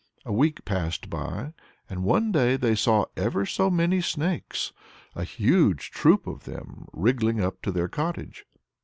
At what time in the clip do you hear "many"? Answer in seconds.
3.69-4.01